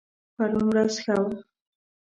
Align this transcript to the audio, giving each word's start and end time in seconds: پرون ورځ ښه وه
پرون 0.35 0.65
ورځ 0.69 0.93
ښه 1.03 1.15
وه 1.23 1.33